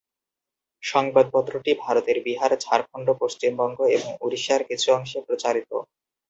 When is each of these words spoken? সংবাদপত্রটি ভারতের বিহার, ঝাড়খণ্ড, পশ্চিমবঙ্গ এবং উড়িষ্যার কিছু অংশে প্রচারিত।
সংবাদপত্রটি 0.83 1.71
ভারতের 1.79 2.17
বিহার, 2.23 2.51
ঝাড়খণ্ড, 2.59 3.07
পশ্চিমবঙ্গ 3.21 3.79
এবং 3.95 4.11
উড়িষ্যার 4.21 4.61
কিছু 4.69 4.87
অংশে 4.97 5.19
প্রচারিত। 5.27 5.71